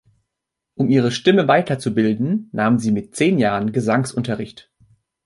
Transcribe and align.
Um 0.73 0.89
ihre 0.89 1.11
Stimme 1.11 1.47
weiterzubilden, 1.47 2.49
nahm 2.53 2.79
sie 2.79 2.91
mit 2.91 3.13
zehn 3.15 3.37
Jahren 3.37 3.71
Gesangsunterricht. 3.71 4.71